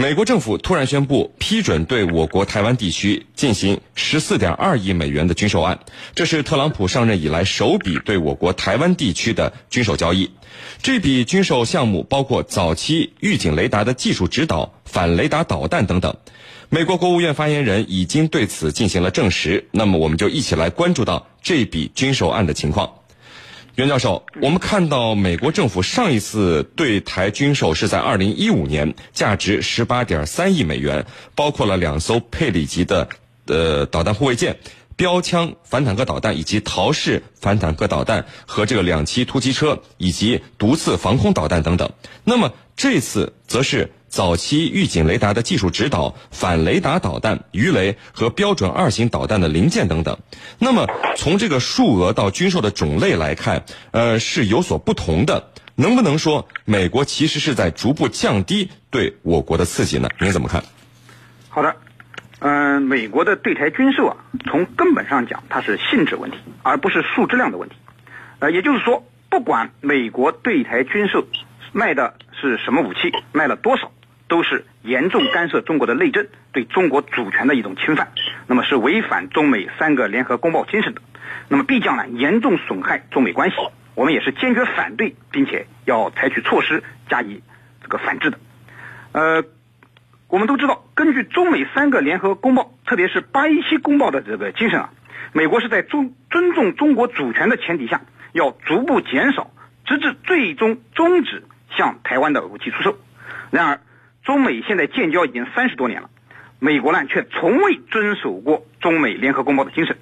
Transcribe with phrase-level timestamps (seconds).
[0.00, 5.78] 美国政府突然宣布批准对我国台湾地区进行十四点二亿美元的军售案，
[6.14, 10.30] 这是特朗普上任以来首笔对我国台湾地区的军售交易。
[10.80, 16.16] 这笔军售项目包括早期预警雷达的技术指导、反雷达导弹等等。
[16.70, 19.68] 美国国务院发言人已经对此进行了证实。
[19.70, 22.90] 那么，我们就一起来关注到这笔军售案的情况。
[23.76, 33.08] 袁教授，我们看到美国政府上一次对台军售是在二零一五年，价值十八点三亿美元，包括了两艘佩里级的
[33.46, 34.58] 呃导弹护卫舰、
[34.96, 41.92] 标枪反坦克导弹以及陶式反坦克导弹和这个两栖突击车以及毒刺防空导弹等等。
[42.24, 43.90] 那么这次则是。
[44.10, 50.18] 早期预警雷达的技术指导、反雷达导弹、鱼雷和标准二型导弹的零件等等。
[50.58, 55.52] 那么，从这个数额到军售的种类来看，呃，是有所不同的。
[55.76, 60.08] 能不能说，美国其实是在逐步降低对我国的刺激呢？
[60.18, 60.64] 您怎么看？
[61.48, 61.76] 好的，
[62.40, 67.76] 嗯，美国的对台军售啊，从根本上讲，它是性质问题，而不是数质量的问题。
[68.40, 71.24] 呃，也就是说，不管美国对台军售
[71.72, 73.92] 卖的是什么武器，卖了多少。
[74.30, 78.12] 都是严重干涉中国的内政，对中国主权的一种侵犯，
[78.46, 81.02] 那么是违反中美三个联合公报精神的，
[81.48, 83.56] 那么必将呢严重损害中美关系，
[83.96, 87.42] 我们也是坚决反对，并且要采取措施加以
[87.82, 88.38] 这个反制的。
[89.10, 89.44] 呃，
[90.28, 94.90] 我们都知道，根据中美三个联合公报，特别是八一七公报的这个精神啊，
[95.32, 99.50] 美国是在尊尊重中国主权的前提下，要逐步减少，
[99.84, 101.42] 直至最终终止
[101.76, 102.96] 向台湾的武器出售。
[103.50, 103.80] 然而。
[104.30, 106.08] 中美现在建交已经三十多年了，
[106.60, 109.98] 美国呢却从未遵守过中美联合公报的精神，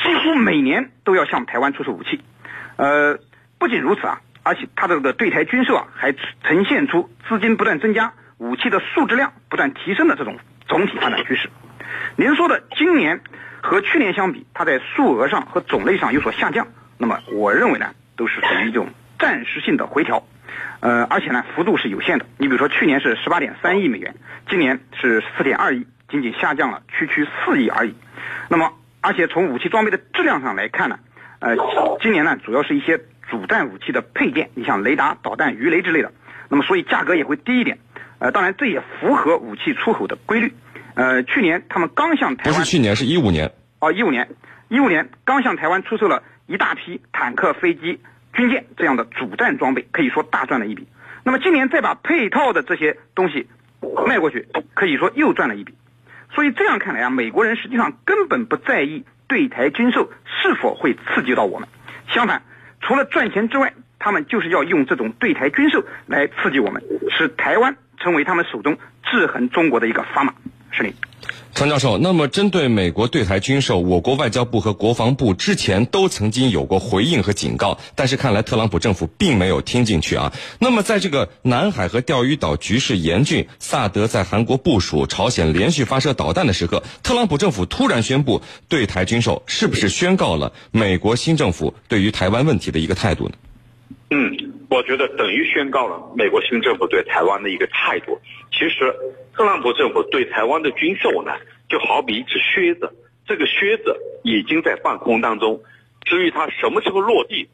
[0.00, 2.20] 几乎每年都要向台湾出售武器。
[2.76, 3.18] 呃，
[3.58, 6.12] 不仅如此啊，而且它的这个对台军售啊，还
[6.44, 10.38] 呈现出资金不断增加、武器的数质量不断提升的这种
[10.68, 11.50] 总体发展趋势。
[12.14, 13.22] 您说的今年
[13.60, 18.86] 和去年相比，它在数额上和种类上有所下降，那么我认为呢，都是属于一种
[19.18, 20.24] 暂时性的回调。
[20.80, 22.26] 呃，而且呢，幅度是有限的。
[22.36, 24.14] 你比如说，去年是十八点三亿美元，
[24.50, 27.94] 今年是四点二亿，仅仅下降了区区四亿而已。
[28.48, 30.98] 那么，而且从武器装备的质量上来看呢，
[31.38, 31.56] 呃，
[32.02, 33.00] 今年呢，主要是一些
[33.30, 36.12] 主战武器的配件，你像雷达、导弹、鱼雷之类的。
[36.50, 37.78] 那么，所以价格也会低一点。
[38.18, 40.52] 呃，当然这也符合武器出口的规律。
[40.94, 43.50] 呃，去年他们刚向台湾不是去年，是一五年。
[43.80, 44.28] 哦，一五年，
[44.68, 48.00] 一五年刚向台湾出售了一大批坦克、飞机。
[48.34, 50.86] 军舰这样的主战装备可以说大赚了一笔，
[51.24, 53.48] 那么今年再把配套的这些东西
[54.06, 55.74] 卖过去，可以说又赚了一笔。
[56.34, 61.68] 所以这样看来啊，美国人实际上根本不在意对台军售是否会刺激到我们，
[62.08, 62.42] 相反，
[62.80, 66.82] 除了赚钱之外，他们就是要用这种对台军售来刺激我们，
[67.16, 70.34] 使台湾成为他们手中制衡中国的一个砝码。
[70.72, 70.92] 是的。
[71.54, 80.32] 常教授，那么针对美国对台军售，我国外交部和国防部之前都曾经有过回应和警告，但是看来特朗普政府并没有听进去啊。
[80.58, 93.34] 那么在这个南海和钓鱼岛局势严峻，萨德在韩国部署，朝鲜连续发射导弹的时刻，特朗普政府突然宣布对台军售，是不是宣告了美国新政府对于台湾问题的一个态度呢？
[94.10, 98.20] 嗯，我觉得等于宣告了美国新政府对台湾的一个态度。
[98.52, 98.94] 其实。
[99.36, 101.32] 特朗普政府对台湾的军售呢，
[101.68, 102.88] 就好比一只靴子，
[103.26, 105.60] 这个靴子已经在半空当中，
[106.04, 107.48] 至于它什么时候落地，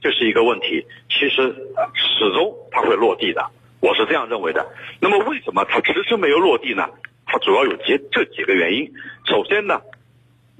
[0.00, 0.86] 这是一个问题。
[1.10, 1.54] 其实
[1.94, 3.46] 始终它会落地的，
[3.80, 4.66] 我是这样认为的。
[5.02, 6.88] 那么为什么它迟迟没有落地呢？
[7.26, 8.90] 它主要有几这几个原因。
[9.26, 9.82] 首先呢，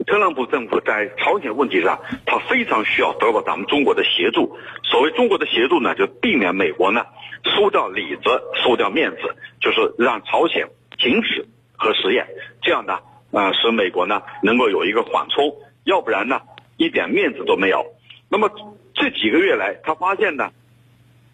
[0.06, 4.56] 特朗普政府在朝鲜问题上，他非常需要得到咱们中国的协助。
[4.82, 7.04] 所谓中国的协助呢，就避免美国呢。
[7.44, 8.22] 输掉里子，
[8.62, 12.26] 输掉面子，就是让朝鲜停止核实验，
[12.62, 12.98] 这样呢，
[13.32, 15.52] 呃，使美国呢能够有一个缓冲，
[15.84, 16.40] 要不然呢，
[16.76, 17.84] 一点面子都没有。
[18.28, 18.48] 那么
[18.94, 20.50] 这几个月来，他发现呢，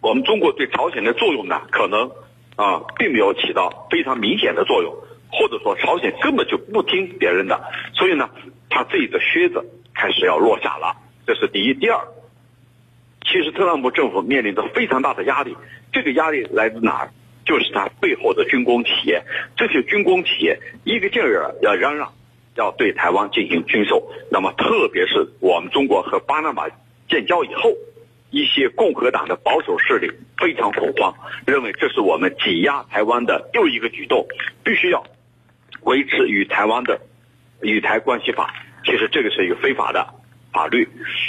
[0.00, 2.10] 我们中国对朝鲜的作用呢，可能
[2.56, 4.96] 啊，并没有起到非常明显的作用，
[5.30, 7.60] 或者说朝鲜根本就不听别人的，
[7.94, 8.28] 所以呢，
[8.70, 9.64] 他自己的靴子
[9.94, 10.96] 开始要落下了，
[11.26, 11.74] 这是第一。
[11.74, 12.00] 第二。
[13.24, 15.54] 其实特朗普政府面临着非常大的压力，
[15.92, 17.10] 这个压力来自哪儿？
[17.44, 19.22] 就是他背后的军工企业，
[19.56, 22.12] 这些军工企业一个劲儿要嚷嚷，
[22.56, 24.06] 要对台湾进行军售。
[24.30, 26.68] 那么，特别是我们中国和巴拿马
[27.08, 27.72] 建交以后，
[28.30, 31.14] 一些共和党的保守势力非常恐慌，
[31.46, 34.26] 认为这是我们挤压台湾的又一个举动，
[34.62, 35.02] 必须要
[35.82, 37.00] 维持与台湾的
[37.62, 38.54] 与台关系法。
[38.84, 40.14] 其实这个是一个非法的。
[40.50, 40.88] 法律。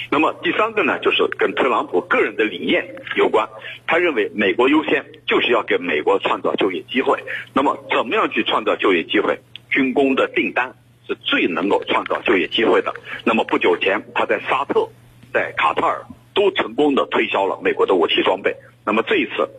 [0.10, 3.48] 那么第三个呢，就是跟特朗普个人的理念有关。
[3.86, 7.22] 他认为美国优先，就是要给美国创造就业机会。
[7.54, 9.38] 那么怎么样去创造就业机会？
[9.70, 10.74] 军工的订单
[11.06, 12.94] 是最能够创造就业机会的。
[13.26, 14.88] 那么不久前，他在沙特、
[15.34, 18.56] 在卡塔尔都成功的推销了美国的武器装备。
[18.86, 19.50] 那么这一次，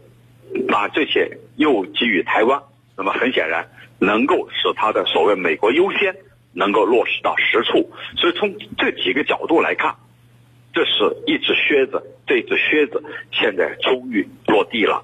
[0.68, 2.60] 把这些又给予台湾，
[3.00, 3.66] 那么很显然
[3.98, 6.14] 能够使他的所谓“美国优先”
[6.52, 7.90] 能够落实到实处。
[8.18, 9.96] 所以从这几个角度来看，
[10.74, 13.02] 这是一只靴子，这只靴子
[13.32, 15.02] 现在终于落地了。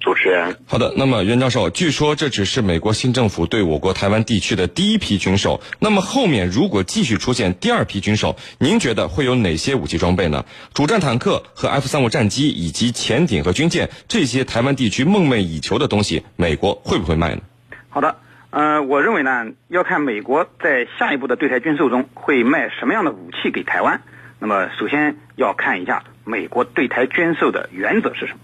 [0.00, 0.92] 主持人，好的。
[0.96, 5.60] 那么袁教授，据说这只是美国新政府对我国台湾地区的第一批军售。
[5.78, 10.44] 那么后面如果继续出现第二批军售，您觉得会有哪些武器装备呢？
[10.72, 17.42] 主战坦克和 F 三五战机以及潜艇和军舰这些台湾地区梦寐以求的东西，美国会不会卖呢？
[17.90, 18.16] 好的，
[18.50, 24.00] 呃，我认为呢，要看美国在下一步的对台军售中会卖什么样的武器给台湾。
[24.38, 28.38] 那么首先要看一下美国对台军售的原则是什么。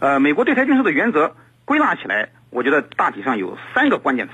[0.00, 1.34] 呃，美国对台军售的原则
[1.64, 4.32] 归纳起来，我觉得大体上有三个关键词。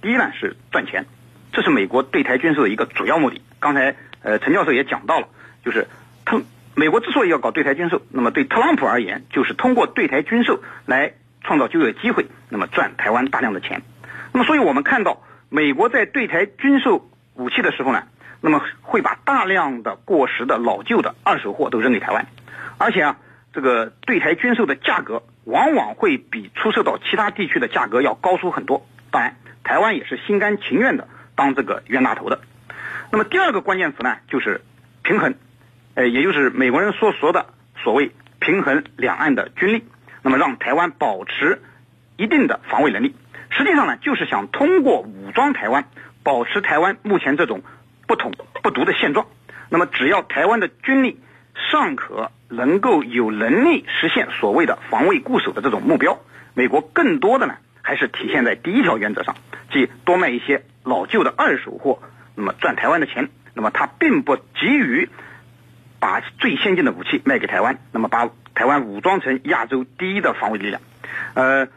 [0.00, 1.04] 第一呢是赚钱，
[1.52, 3.42] 这是美国对台军售的一个主要目的。
[3.58, 5.26] 刚才呃陈教授也讲到了，
[5.64, 5.88] 就是
[6.24, 6.40] 特
[6.76, 11.12] 美国之所以要搞对台军售，那么对特朗普而言，就是通过对台军售来
[11.42, 13.82] 创造就业机会，那么赚台湾大量的钱。
[14.32, 18.04] 那么所以我们看到，美国在对台军售武器的时候呢，
[18.40, 22.28] 那么会把大量的过时的老旧的二手货都扔给台湾，
[22.78, 23.16] 而且啊。
[23.52, 28.86] 这个对台军售的价格往往会比出售到其他地区的价格要高出很多。
[29.10, 32.40] 当然，台湾也是心甘情愿的当这个冤大头的。
[33.10, 34.60] 那么第二个关键词呢，就是
[35.02, 35.34] 平衡，
[35.94, 37.46] 呃，也就是美国人所说的
[37.82, 39.84] 所谓平衡两岸的军力，
[40.22, 41.60] 那么让台湾保持
[42.16, 43.16] 一定的防卫能力。
[43.50, 45.86] 实际上呢，就是想通过武装台湾，
[46.22, 47.62] 保持台湾目前这种
[48.06, 48.32] 不统
[48.62, 49.26] 不独的现状。
[49.68, 51.18] 那么只要台湾的军力
[51.72, 52.30] 尚可。
[52.50, 56.18] 能够有能力实现所谓的防卫固守的这种目标，
[56.52, 59.36] 美国更多的呢还是体现在第一条原则上，
[59.72, 62.00] 即多卖一些老旧的二手货，
[62.34, 63.30] 那么赚台湾的钱。
[63.54, 65.08] 那么他并不急于
[66.00, 70.82] 把最先进的武器卖给台湾，那么把台湾武装成亚洲第一的防卫力量。
[71.34, 71.68] 呃，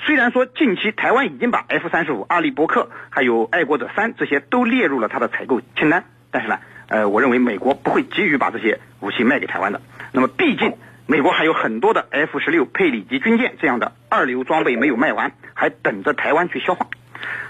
[0.00, 6.58] 虽然说近期台湾已经把 F 三十五、阿利伯克还有爱国者三这些都列入了他的采购清单，但是呢。
[6.88, 9.80] 呃，我认为美国不会急于把这些武器卖给台湾的。
[10.12, 10.74] 那么，毕竟
[11.06, 16.86] 美国还有很多的 F 十六、佩里级军舰这样的二流装备没有卖完，还等着台湾去消化。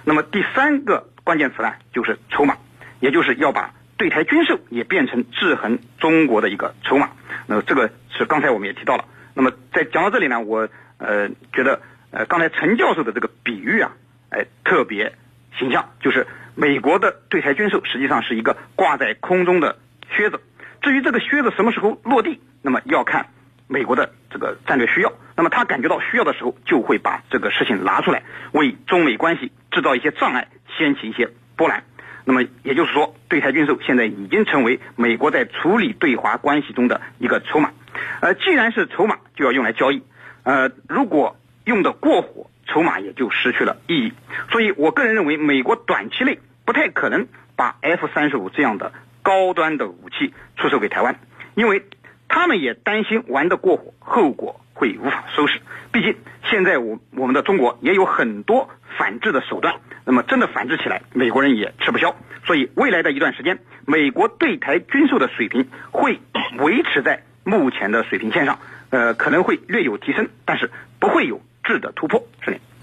[0.04, 2.56] 那么，第三个关键词呢，就是筹码，
[3.00, 7.10] 也就是要把对台军售也变成制衡中国的一个筹码。
[7.46, 9.04] 那么，这个是刚才我们也提到了。
[9.34, 10.68] 那么，在讲到这里呢，我
[10.98, 11.80] 呃觉得
[12.10, 13.92] 呃刚才陈教授的这个比喻啊，
[14.30, 15.14] 哎特别
[15.58, 16.26] 形象，就是。
[16.54, 19.78] 美国的对台军售实际上是一个挂在空中的
[20.10, 20.40] 靴子，
[20.82, 23.28] 至于这个靴子什么时候落地，那么要看
[23.68, 25.12] 美国的这个战略需要。
[25.34, 28.22] 那么他感觉到需要的时候，就会把这个事情拿出来，
[28.52, 31.84] 为中美关系制造一些障碍，掀起一些波澜。
[32.24, 37.72] 那么也就是说，对台军售现在已经成为美国在处理对华关系中的一个筹码。
[38.20, 40.02] 呃，既然是筹码，就要用来交易。
[40.42, 42.41] 呃，如果用的过火。
[42.72, 44.12] 筹码也就失去了意义，
[44.50, 51.16] 所以我个人认为，美国短期内不太可能把 F 三十五这样的高端的武器出售给台湾，
[51.54, 51.84] 因为
[52.28, 55.60] 他们也担心玩得过火，后果会无法收拾。
[55.92, 59.74] 毕竟现在我我们的中国也有很多反制的手段，
[60.06, 62.16] 那么真的反制起来，美国人也吃不消。
[62.46, 66.18] 所以未来的一段时间，美国对台军售的水平会
[66.58, 68.58] 维持在目前的水平线上，
[68.88, 71.42] 呃，可能会略有提升，但是不会有。
[71.64, 72.26] 质的突破。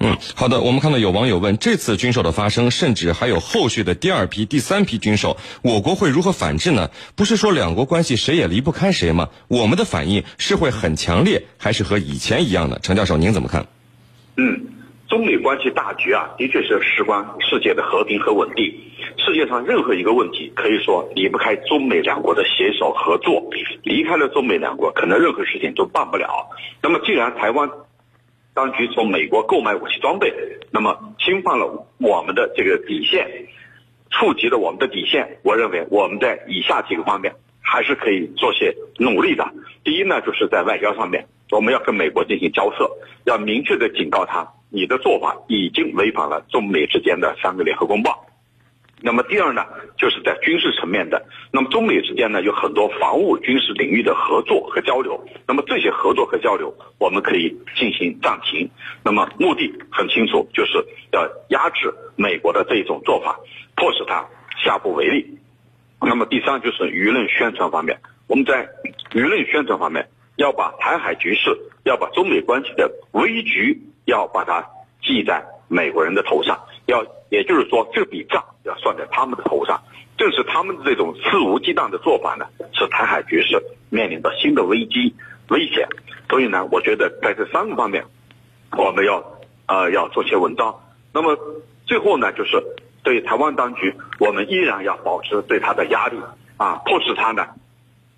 [0.01, 0.61] 嗯，好的。
[0.61, 6.89] 我们看到有网友问，这次军售的发生，甚至还有后续的第二批、第三批军售，我国会如何反制呢？
[7.17, 9.27] 不是说两国关系谁也离不开谁吗？
[9.49, 12.79] 我们的反应是会很强烈，还是和以前一样的？
[12.79, 13.67] 陈教授，您怎么看？
[14.37, 14.67] 嗯，
[15.09, 18.73] 中美关系大局啊，的确是事关世界的和平和稳定。
[19.17, 23.49] 世界上任何一个问题，可以说离不开中美两国的携手合作。
[23.83, 26.47] 离开了中美两国，可能任何事情都办不了。
[26.81, 27.69] 那么，既然台湾。
[28.53, 30.33] 当局从美国购买武器装备，
[30.71, 33.47] 那么侵犯了我们的这个底线，
[34.09, 35.37] 触及了我们的底线。
[35.43, 39.47] 我认为我们在以下几个方面还是可以做些努力的。
[39.83, 42.89] 第一呢，就是在外交上面，我们要跟美国进行交涉，
[43.23, 48.25] 要明确的警告他，你的做法已经违反了中美之间的三个联合公报。
[49.01, 49.65] 那么第二呢，
[49.97, 51.25] 就是在军事层面的。
[51.51, 55.25] 那么中美之间呢，有很多防务军事领域的合作和交流。
[55.47, 58.69] 那么这些合作和交流，我们可以进行暂停。
[59.03, 63.39] 那么目的很清楚，就是要压制美国的这种做法，
[63.75, 64.27] 迫使他
[64.63, 65.37] 下不为例。
[66.01, 68.67] 那么第三就是舆论宣传方面，我们在
[69.11, 74.65] 舆论宣传方面要把台海局势，要把中美关系的危局，要把它
[75.01, 79.81] 记在美国人的头上，要也就是说这笔账要算在他们的头上。
[80.17, 85.15] 正是他们的这种肆无忌惮的做法呢，使台海局势面临着新的危机
[85.47, 85.87] 危险。
[86.29, 88.03] 所以呢，我觉得在这三个方面，
[88.77, 89.23] 我们要
[89.65, 90.75] 呃要做些文章。
[91.13, 91.37] 那么
[91.85, 92.61] 最后呢，就是
[93.01, 96.17] 对台湾当局，我们依然要保持对他的压力
[96.57, 97.47] 啊，迫使他呢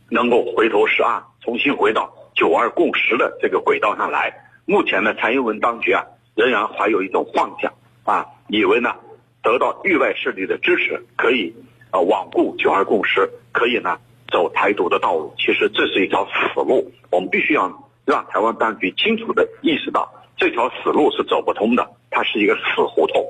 [0.10, 4.34] 能够回头是岸，重新回到九二共识的这个轨道上来。
[4.66, 6.04] 目前呢，蔡英文当局啊，
[6.36, 7.72] 仍然怀有一种幻想
[8.04, 8.96] 啊，以为呢
[9.44, 11.54] 得到域外势力的支持可以。
[11.94, 14.00] 呃，罔顾九二共识，可以呢
[14.32, 15.34] 走台独的道路。
[15.38, 17.70] 其实这是一条死路，我们必须要
[18.06, 23.22] 让台湾当局清楚的意识到，这条死路是走不通的，它是一个死胡同。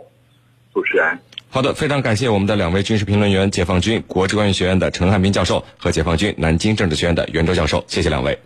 [0.75, 1.17] 主持人，
[1.49, 8.37] 好的，非常感谢我们的两位军事评论员，解放军国际关系学院的陈汉斌教授和解放军南京政治学院的袁周教授，谢谢两位。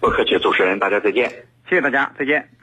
[0.00, 1.28] 不客气，主持人，大家再见。
[1.68, 2.53] 谢谢大家，再见。